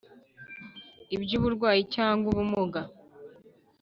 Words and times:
ibyuburwayi 1.15 1.81
cyangwa 1.95 2.25
ubumuga, 2.31 2.81